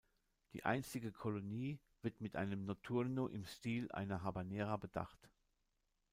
[0.53, 5.29] Die einstige Kolonie wird mit einem "Notturno" im Stil einer Habanera bedacht.